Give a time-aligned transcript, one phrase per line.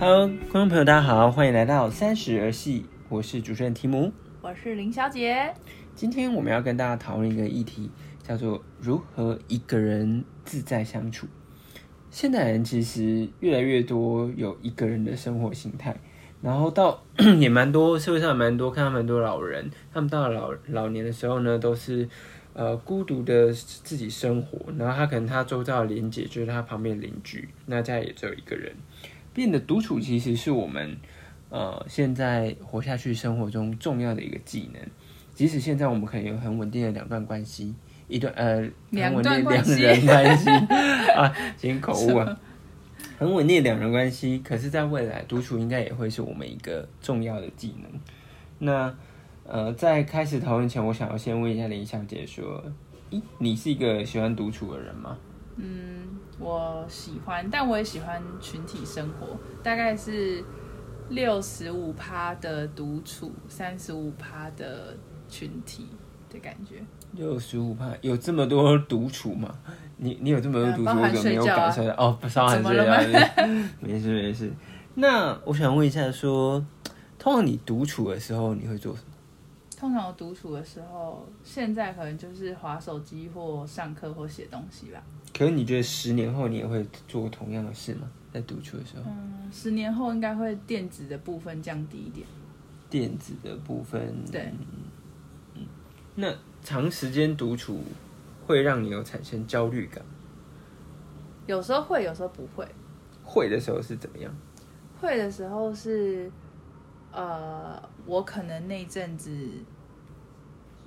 [0.00, 4.12] Hello，观众朋友，大家好，欢迎来到三十而戏，我是主持人提姆。
[4.40, 5.52] 我是林小姐。
[5.96, 7.90] 今天我们要跟大家讨论一个议题，
[8.22, 11.26] 叫做如何一个人自在相处。
[12.12, 15.96] 现代人其实越来越多有一个人的生活形态，
[16.40, 17.02] 然后到
[17.40, 22.08] 也蛮多社会上也蛮多看到蛮多老人，他们到了老老年的时候呢，都是
[22.52, 28.72] 呃孤独的自己生活，然后他可能他周遭的连接就是他旁边的邻居，那家也只有一个人，
[29.32, 30.96] 变得独处其实是我们
[31.50, 34.82] 呃现在活下去生活中重要的一个技能。
[35.34, 37.72] 即使现在我们可能有很稳定的两段关系，
[38.08, 40.50] 一段呃很两稳定两人关系
[41.14, 42.40] 啊，先口误啊，
[43.16, 44.40] 很稳定的两人关系。
[44.44, 48.00] 可是，在未来独处应该也会是我们一个重要的技能。
[48.58, 48.92] 那
[49.44, 52.60] 呃，在开始讨论前，我想要先问一下林小姐说，
[53.12, 55.16] 咦，你是一个喜欢独处的人吗？
[55.60, 60.42] 嗯，我喜欢，但我也喜欢群体生活，大概是
[61.08, 64.96] 六十五趴的独处，三十五趴的
[65.28, 65.88] 群体
[66.30, 66.76] 的感觉。
[67.12, 69.52] 六十五趴有这么多独处吗？
[69.96, 71.94] 你你有这么多独处，呃包含我怎么没有睡觉啊感受到？
[71.96, 73.46] 哦，不，包含睡觉
[73.80, 74.52] 没事没事。
[74.94, 76.64] 那我想问一下说
[77.18, 79.08] 通常你独处的时候你会做什么？
[79.76, 85.00] 通常我独处的时候，现在可能就是划手机或上课或写东西吧。
[85.36, 88.10] 可是你觉得十年后你也会做同样的事吗？
[88.32, 92.26] 在独处的时候，嗯，十年后应该会电子的部分降低一点。
[92.90, 94.52] 电子的部分，对，
[96.14, 97.82] 那长时间独处
[98.46, 100.02] 会让你有产生焦虑感，
[101.46, 102.66] 有时候会，有时候不会。
[103.22, 104.34] 会的时候是怎么样？
[105.00, 106.30] 会的时候是，
[107.12, 109.48] 呃，我可能那阵子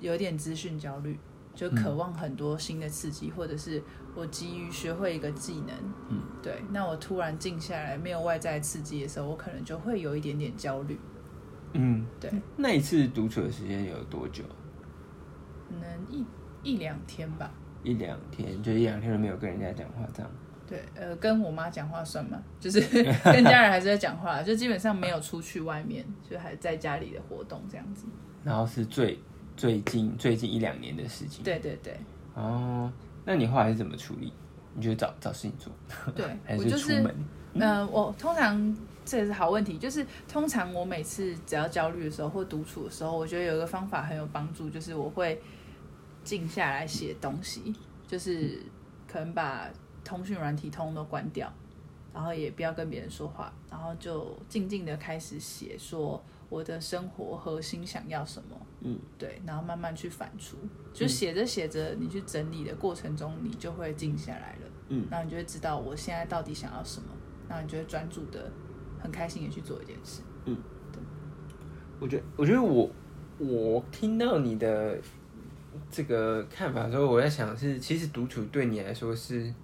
[0.00, 1.18] 有点资讯焦虑，
[1.54, 3.82] 就渴望很多新的刺激，或者是
[4.14, 5.74] 我急于学会一个技能，
[6.08, 10.98] 嗯，对，那我突然静下来，没有外在刺激的时候，我可能就会有一点点焦虑，
[11.74, 14.44] 嗯，对，那一次独处的时间有多久？
[15.68, 16.24] 可能一
[16.62, 17.50] 一两天吧。
[17.82, 20.30] 一两天，就一两天都没有跟人家讲话这样。
[20.68, 22.40] 对，呃，跟我妈讲话算吗？
[22.60, 22.80] 就是
[23.24, 28.06] 跟家人还是在讲话，就基本上没有出去外面，就还在家里的活动这样子。
[28.44, 29.18] 然后是最
[29.62, 31.44] 最近最近一两年的事情。
[31.44, 31.96] 对对对
[32.34, 32.92] 哦，
[33.24, 34.32] 那你后来是怎么处理？
[34.74, 35.72] 你就找找事情做，
[36.16, 37.14] 对， 还我就是出门？
[37.60, 45.40] 呃，我通常这也是好问题，就是通常我每次只要焦虑的时候或独处的时候，我觉得有一个方法很有帮助，就是我会
[46.24, 47.72] 静下来写东西，
[48.08, 48.60] 就是
[49.06, 49.70] 可能把
[50.02, 51.48] 通讯软体通都关掉，
[52.12, 56.20] 然后也不要跟别人说话，然后就静静的开始写，说
[56.52, 60.52] 我的生活核心想要什么，嗯，对，然后慢慢去反刍，
[60.92, 64.70] 就写着写着，你去整理的过程中，你就会静下来了。
[64.90, 67.08] 嗯，然后你就会知道我现在到底想要什么，
[67.48, 68.52] 然后你就会专注的、
[69.00, 70.20] 很开心的去做一件事。
[70.44, 70.54] 嗯，
[70.92, 71.00] 对。
[71.98, 72.90] 我觉得，我觉得我
[73.38, 75.00] 我听到你的
[75.90, 79.54] 这个看法之后，我在想是，其实独处对你来说是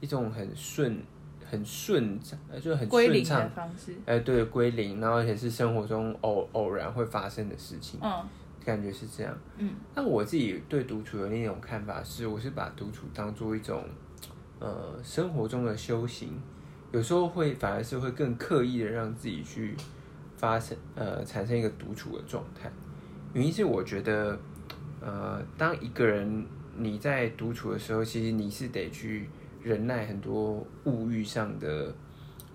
[0.00, 0.98] 一种很顺、
[1.52, 8.26] 很顺畅，呃，就很归零顺畅的方式，哎，对，归零，然后而且是生活中偶偶然会发生的事情，嗯
[8.64, 9.36] 感觉是这样。
[9.58, 13.84] 嗯，但我自己对独处的另一种看法是，我是把独处当做一种
[14.60, 16.40] 呃生活中的修行，
[16.90, 19.76] 有时候会反而是会更刻意的让自己去
[20.38, 22.72] 发生呃产生一个独处的状态。
[23.34, 24.38] 原因是我觉得
[25.02, 29.28] 呃，当一个人你在独处的时候，其实你是得去
[29.62, 31.94] 忍耐很多物欲上的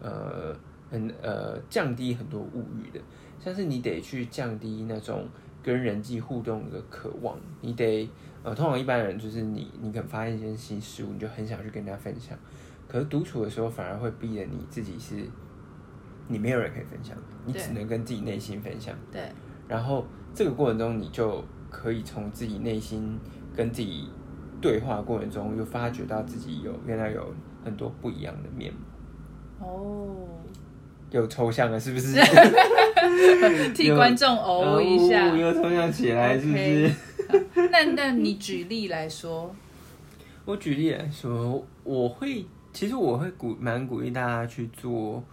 [0.01, 0.55] 呃
[0.89, 2.99] 很呃降低很多物欲的，
[3.39, 5.27] 像是你得去降低那种
[5.63, 8.09] 跟人际互动的渴望，你得
[8.43, 12.37] 呃通常一般人就是你你可能发现一件新事物，你就很想去跟人家分享，
[12.87, 15.25] 可是独处的时候反而会逼着你自己是，
[16.27, 18.95] 你没有人可以分享，你只能跟自己内心分享。
[19.11, 19.29] 对，
[19.67, 23.19] 然后这个过程中，你就可以从自己内心
[23.55, 24.09] 跟自己
[24.61, 27.33] 对话的过程中，又发觉到自己有原来有
[27.63, 28.71] 很多不一样的面
[29.59, 30.27] 貌，哦，
[31.11, 32.17] 有抽象了是不是？
[33.73, 35.37] 替观众哦一下哦。
[35.37, 36.91] 又抽象起来是不是
[37.71, 39.53] 那那你举例来说，
[40.45, 45.23] 我举例来说，我会其实我会鼓蛮鼓励大家去做，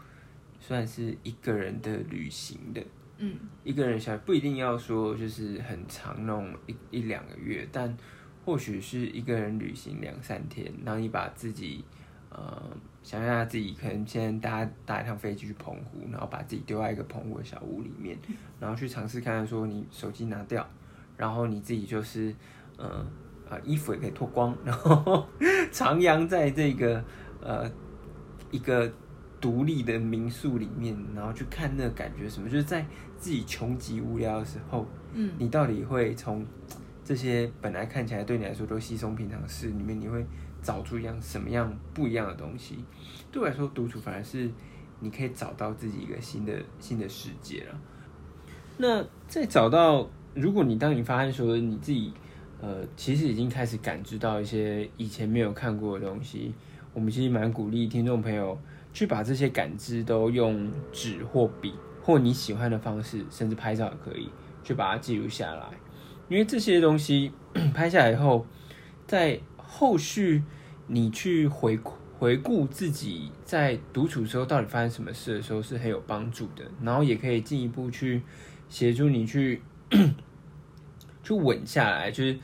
[0.61, 2.83] 算是一个人的旅行的。
[3.19, 7.97] 嗯一个人小不一定要说就是很长那种一一两个月，但
[8.45, 11.85] 或许是一个人旅行两三天，然后你把自己
[12.31, 12.63] 呃
[13.03, 18.19] 想象下自己可能先搭搭一趟飞机去澎湖，然后把自己丢在一个澎湖的小屋里面，
[18.61, 20.67] 然后去尝试看看说你手机拿掉，
[21.17, 22.35] 然后你自己就是
[22.77, 23.07] 呃
[23.49, 25.27] 啊衣服也可以脱光，然后
[25.73, 27.03] 徜徉在这个
[27.41, 27.71] 呃
[28.51, 28.91] 一个
[29.41, 32.85] 独立的民宿里面，然后去看那个感觉什么，就是在
[33.17, 36.45] 自己穷极无聊的时候，嗯，你到底会从
[37.05, 40.25] 这些本来看起来对你来说都稀松平常事里面，你会
[40.63, 42.83] 找出一样什么样不一样的东西？
[43.31, 44.51] 对我来说，独处反而是
[45.01, 47.79] 你可以找到自己一个新的新的世界了。
[48.79, 52.13] 那在找到，如果你当你发现说你自己，
[52.61, 56.55] 呃，其实已经开始感知到一些以前没有看过的东西，
[56.95, 58.59] 我们其实蛮鼓励听众朋友
[58.95, 64.31] 去把这些感知都用纸或笔或你喜欢的方式，甚至拍照也可以，
[64.63, 65.69] 去把它记录下来。
[66.29, 67.33] 因为这些东西
[67.75, 68.47] 拍下来以后，
[69.07, 70.43] 在后续
[70.87, 71.79] 你去回
[72.19, 76.65] 回顾自己在独处时候到底发生什么事的时候，是很有帮助的。
[76.83, 78.23] 然后也可以进一步去
[78.69, 79.61] 协助你去
[81.23, 82.39] 去稳下来，就是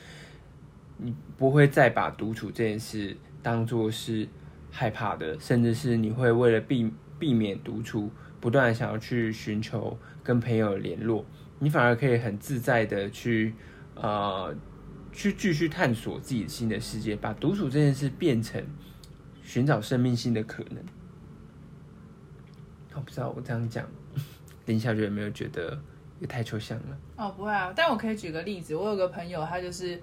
[0.97, 4.29] 你不会再把独处这件事当做是
[4.71, 8.11] 害怕的，甚至是你会为了避避免独处，
[8.41, 11.25] 不断想要去寻求跟朋友联络，
[11.61, 13.55] 你反而可以很自在的去
[13.95, 14.53] 呃
[15.13, 18.61] 去继续探索自己新的世界，把独处这件事变成
[19.45, 20.83] 寻找生命性的可能。
[22.95, 23.87] 我不知道我这样讲，
[24.67, 25.79] 林小姐有没有觉得
[26.19, 26.99] 也太抽象了？
[27.17, 30.03] 哦，不会啊，但我可以举个例子，我有个朋友，他就是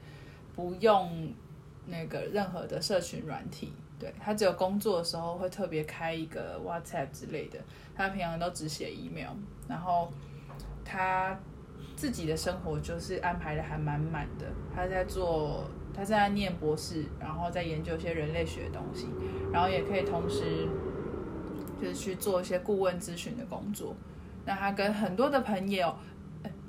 [0.56, 1.32] 不用
[1.86, 7.60] 那个任何的社群软体，对他只有工作的时候会特别开一个 WhatsApp 之类的，
[7.96, 9.36] 他平常都只写 email，
[9.68, 10.12] 然后
[10.88, 11.38] 他
[11.98, 19.08] 自己的生活就是安排的还蛮满的，他在做，他在念博士，然后在研究一些人类学的东西，
[19.52, 20.68] 然后也可以同时
[21.82, 23.94] 就是去做一些顾问咨询的工作。
[24.46, 25.94] 那他跟很多的朋友，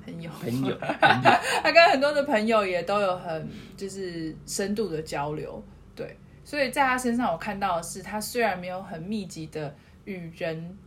[0.03, 5.63] 朋友，朋友，朋友，他跟很多的朋友也都有很就是深度的交流，
[5.95, 9.73] 对，所以在他身上我看到的是，他虽然没有很密集的
[10.03, 10.77] 与人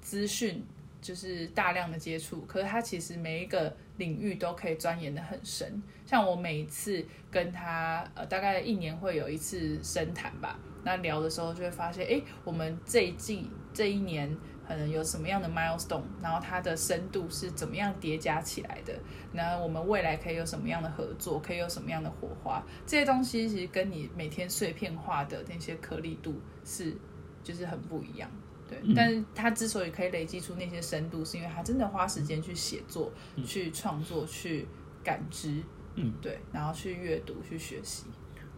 [0.00, 0.64] 资讯
[1.00, 5.82] 就是大量的接触，可是他其实每一个领域都可以钻研的很深。
[6.06, 14.36] 像我每一次跟他呃大概一年会有一次深谈吧，那聊的时候就会发现，哎，我们这一季这一年。
[14.70, 18.96] 可能有什么样的 milestone，然后它的深度是怎么样叠加起来的？
[19.32, 21.40] 那我们未来可以有什么样的合作？
[21.40, 22.64] 可以有什么样的火花？
[22.86, 26.96] 这些东西其实跟你每天碎片化的那些颗粒度是
[27.42, 28.30] 就是很不一样。
[28.70, 33.12] 对，但是他之所以可以累积出那些深度，是因为他真的花时间去写作、
[33.44, 34.64] 去创作、去
[35.02, 35.60] 感知，
[35.96, 38.04] 嗯，对，然后去阅读、去学习。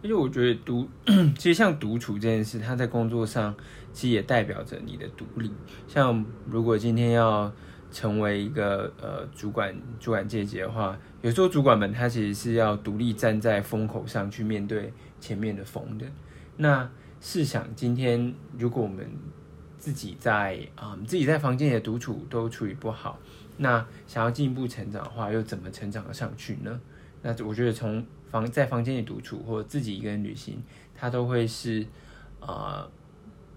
[0.03, 0.87] 而且我觉得独，
[1.35, 3.55] 其实像独处这件事，它在工作上
[3.91, 5.51] 其实也代表着你的独立。
[5.87, 7.51] 像如果今天要
[7.89, 16.05] 成为一个呃主管、主管阶级的话，有时候主管们他其实是要独立站在风口上去面对前面的风的。
[16.57, 16.89] 那
[17.21, 19.09] 试想今天如果我们
[19.83, 23.19] 自己在啊、自己在房间里的独处都处理不好，
[23.57, 26.79] 那想要进一步成长的话，又怎么成长得上去呢？
[27.21, 30.63] 那我觉得从房在房间里独处，或者自己一个人旅行，
[30.95, 31.85] 它都会是
[32.39, 32.89] 呃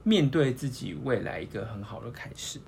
[0.03, 2.59] 面对自己未来一个很好的开始。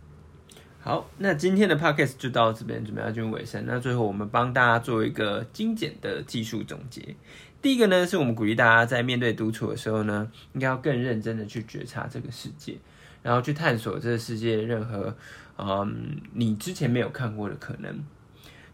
[0.80, 3.62] 好，那今天的 podcast 就到这边，准备要进入尾声。
[3.66, 7.16] 那最后我们帮大家做一个精简的技术总结。
[7.60, 12.76] 第一个呢，是我们鼓励大家在面对独处的时候呢，应该要更认真的去觉察这个世界，
[13.22, 15.14] 然后去探索这个世界任何
[15.58, 18.04] 嗯你之前没有看过的可能。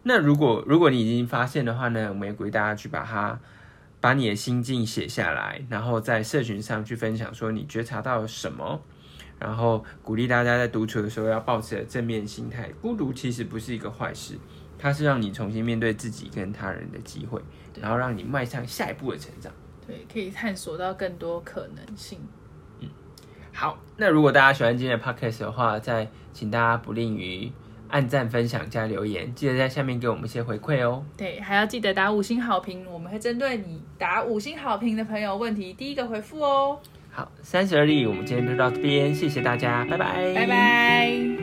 [0.03, 3.39] 那如果如果你已经发现的话呢，我们也鼓励大家去把它
[3.99, 8.79] 把你的心境写下来，然后在社群上去分享说你觉察到了什么，
[9.39, 12.69] 然后鼓励大家在独处的时候要保持正面心态。
[12.81, 14.37] 孤独其实不是一个坏事，
[14.77, 17.41] 它是让你重新面对自己跟他人的机会，
[17.79, 19.51] 然后让你迈向下一步的成长。
[19.85, 22.19] 对，可以探索到更多可能性。
[22.79, 22.89] 嗯
[23.53, 27.51] 好，那如果大家喜欢今天的 podcast 的话，再请大家不吝于
[27.87, 31.05] 按赞、分享、加留言，记得在下面给我们一些回馈哦。
[31.15, 36.79] 对，还要记得打五星好评，我们会针对你打五星好评的朋友问题第一个回复哦。
[37.15, 41.34] 好，三十而立，我们今天就到这边，谢谢大家，拜拜，拜拜。